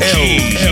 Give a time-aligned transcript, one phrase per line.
[0.00, 0.63] LG.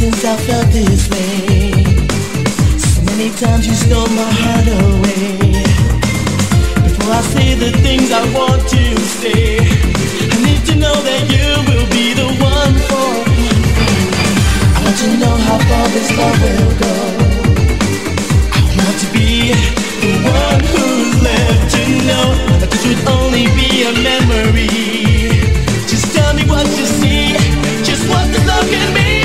[0.00, 1.84] since I felt this way.
[2.80, 5.36] So many times you stole my heart away.
[6.86, 8.82] Before I say the things I want to
[9.20, 9.60] say,
[10.32, 13.44] I need to know that you will be the one for me.
[14.72, 16.96] I want to know how far this love will go.
[18.56, 19.52] I want to be
[20.00, 22.26] the one who's left to know
[22.60, 24.72] that this would only be a memory.
[25.92, 27.36] Just tell me what you see,
[27.84, 29.19] just what the love can be.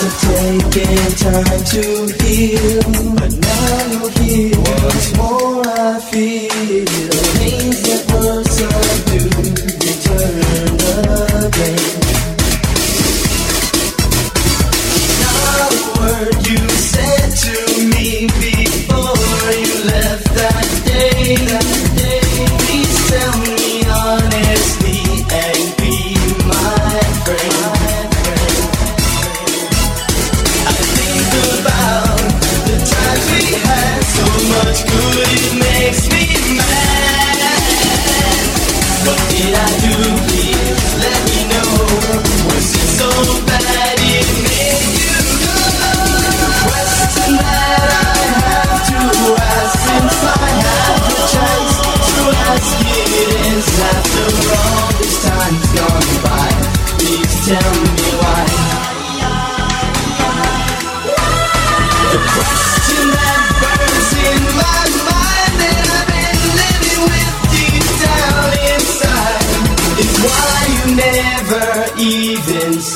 [0.00, 1.82] are taking time to
[2.22, 2.82] heal,
[3.16, 4.56] but now you're here.
[4.56, 7.08] Once more, I feel the
[7.38, 8.68] things that were so
[9.10, 9.20] do
[9.82, 10.78] return
[11.44, 12.37] again.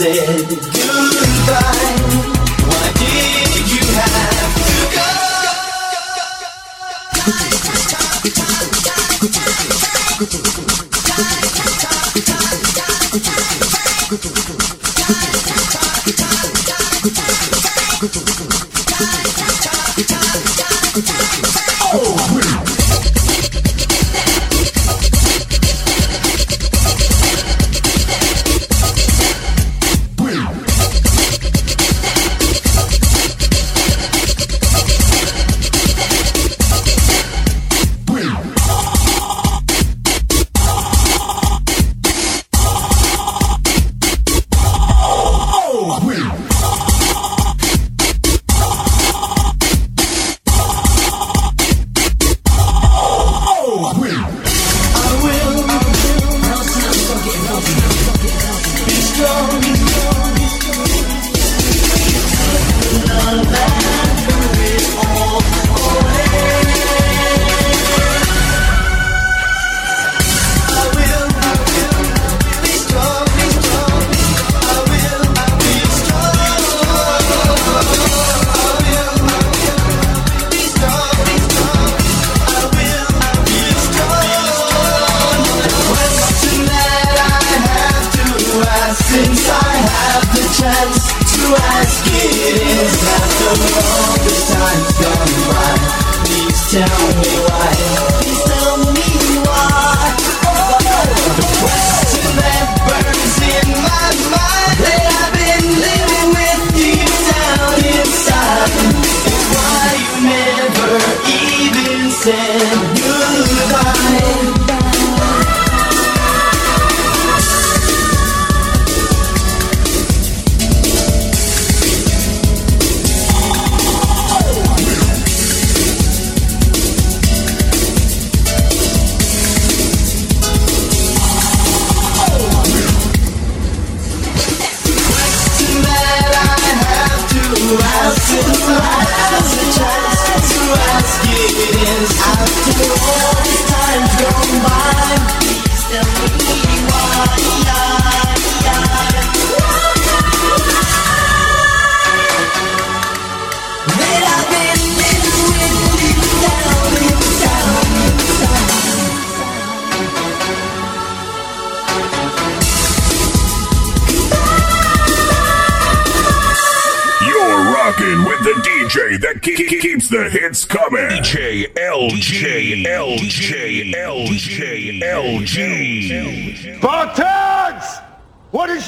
[0.02, 0.91] said.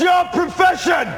[0.00, 1.08] Your profession?